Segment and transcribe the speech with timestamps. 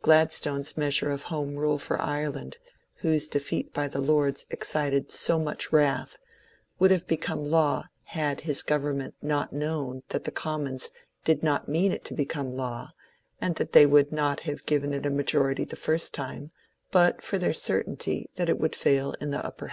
[0.00, 2.56] Glad stone's measure of Home Rule for Ireland,
[3.00, 6.16] whose defeat by the Lords excited so much wrath,
[6.78, 10.88] would have become law had his government not known that the Commons
[11.26, 12.92] did not mean it to become law,
[13.38, 16.52] and that they would not have given it a majority the first time
[16.90, 19.68] but for their certainty that it would fail in the Upper